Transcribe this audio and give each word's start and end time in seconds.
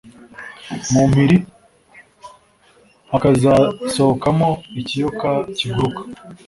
mu 0.91 1.01
mpiri 1.09 1.37
hakazasohokamo 3.11 4.49
ikiyoka 4.81 5.29
kiguruka. 5.57 6.01